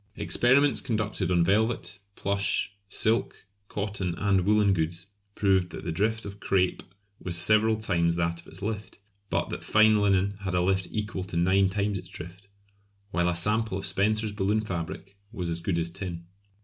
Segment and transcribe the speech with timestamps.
[0.15, 6.39] Experiments conducted on velvet, plush, silk, cotton and woollen goods proved that the drift of
[6.39, 6.81] crape
[7.19, 8.97] was several times that of its lift,
[9.29, 12.47] but that fine linen had a lift equal to nine times its drift;
[13.11, 16.25] while a sample of Spencer's balloon fabric was as good as tin.